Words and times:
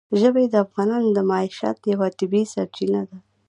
ژبې 0.19 0.43
د 0.49 0.55
افغانانو 0.65 1.09
د 1.13 1.19
معیشت 1.29 1.79
یوه 1.91 2.07
طبیعي 2.19 2.45
سرچینه 2.53 3.01
ده. 3.09 3.17